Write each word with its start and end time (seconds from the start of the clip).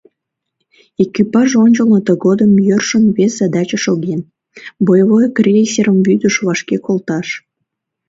Экипаж 1.03 1.49
ончылно 1.63 1.99
тыгодым 2.07 2.51
йӧршын 2.67 3.03
вес 3.17 3.33
задаче 3.41 3.77
шоген: 3.85 4.21
боевой 4.85 5.25
крейсерым 5.35 5.97
вӱдыш 6.05 6.35
вашке 6.45 6.75
волташ. 6.83 7.27